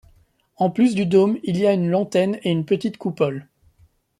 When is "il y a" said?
1.43-1.73